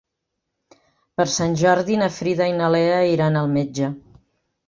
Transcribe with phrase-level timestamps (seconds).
[1.19, 3.91] Per Sant Jordi na Frida i na Lea iran al metge.